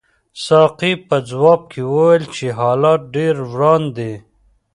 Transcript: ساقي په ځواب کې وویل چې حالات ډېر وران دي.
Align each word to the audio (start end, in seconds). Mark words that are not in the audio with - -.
ساقي 0.45 0.91
په 1.07 1.17
ځواب 1.29 1.61
کې 1.71 1.81
وویل 1.93 2.23
چې 2.35 2.45
حالات 2.59 3.01
ډېر 3.15 3.35
وران 3.51 3.83
دي. 3.97 4.13